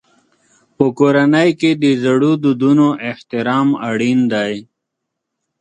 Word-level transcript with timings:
په 0.75 0.85
کورنۍ 0.99 1.49
کې 1.59 1.71
د 1.81 1.85
زړو 2.03 2.31
دودونو 2.43 2.87
احترام 3.09 3.69
اړین 3.89 4.19
دی. 4.33 4.53